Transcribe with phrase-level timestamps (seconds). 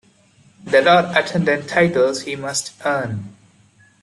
[0.63, 3.35] There are attendant titles he must earn.